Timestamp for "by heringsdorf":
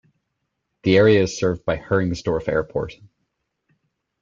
1.63-2.47